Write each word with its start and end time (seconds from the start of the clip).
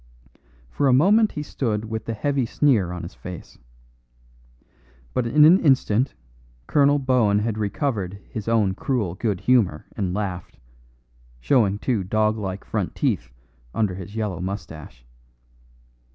For 0.71 0.87
a 0.87 0.93
moment 0.93 1.33
he 1.33 1.43
stood 1.43 1.85
with 1.85 2.05
the 2.05 2.15
heavy 2.15 2.47
sneer 2.47 2.91
on 2.91 3.03
his 3.03 3.13
face. 3.13 3.59
But 5.13 5.27
in 5.27 5.45
an 5.45 5.59
instant 5.59 6.15
Colonel 6.65 6.97
Bohun 6.97 7.37
had 7.37 7.59
recovered 7.59 8.19
his 8.27 8.47
own 8.47 8.73
cruel 8.73 9.13
good 9.13 9.41
humour 9.41 9.85
and 9.95 10.11
laughed, 10.11 10.57
showing 11.39 11.77
two 11.77 12.03
dog 12.03 12.35
like 12.35 12.65
front 12.65 12.95
teeth 12.95 13.29
under 13.75 13.93
his 13.93 14.15
yellow 14.15 14.39
moustache. 14.41 15.05